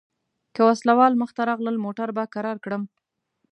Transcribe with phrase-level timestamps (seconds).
[0.53, 2.83] که وسله وال مخته راغلل موټر به کرار کړم.